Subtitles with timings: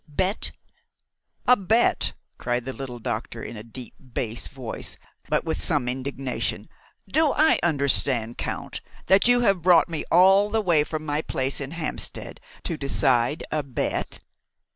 [0.07, 0.51] bet?"
[1.45, 4.97] "A bet!" cried the little doctor in a deep bass voice,
[5.29, 6.67] but with some indignation.
[7.07, 11.61] "Do I understand, Count, that you have brought me all the way from my place
[11.61, 14.21] in Hampstead to decide a bet?"